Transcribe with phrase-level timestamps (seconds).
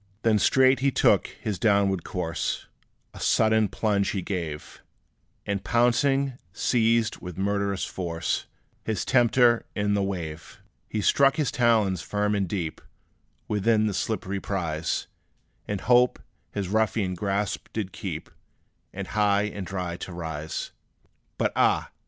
[0.23, 2.65] Then straight he took his downward course;
[3.13, 4.81] A sudden plunge he gave;
[5.45, 8.47] And pouncing, seized, with murderous force,
[8.83, 10.59] His tempter in the wave.
[10.89, 12.81] He struck his talons firm and deep,
[13.47, 15.05] Within the slippery prize,
[15.67, 16.17] In hope
[16.49, 18.31] his ruffian grasp to keep;
[18.91, 20.71] And high and dry to rise.
[21.37, 21.91] But ah!